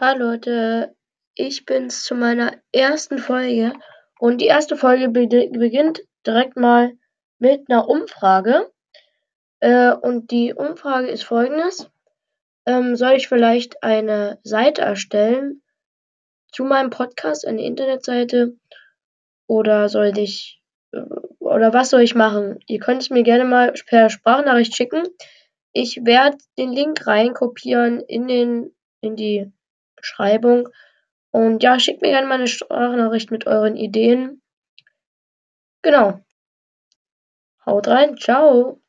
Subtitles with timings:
[0.00, 0.94] Hallo Leute,
[1.34, 3.72] ich bin's zu meiner ersten Folge
[4.20, 6.92] und die erste Folge be beginnt direkt mal
[7.40, 8.70] mit einer Umfrage.
[9.58, 11.90] Äh, und die Umfrage ist folgendes.
[12.64, 15.62] Ähm, soll ich vielleicht eine Seite erstellen
[16.52, 18.56] zu meinem Podcast, eine Internetseite?
[19.48, 20.62] Oder soll ich,
[20.92, 21.00] äh,
[21.40, 22.60] oder was soll ich machen?
[22.68, 25.08] Ihr könnt es mir gerne mal per Sprachnachricht schicken.
[25.72, 29.52] Ich werde den Link reinkopieren in den, in die
[30.00, 30.68] Beschreibung.
[31.30, 34.42] Und ja, schickt mir gerne mal eine Sprachnachricht mit euren Ideen.
[35.82, 36.20] Genau.
[37.64, 38.80] Haut rein, ciao.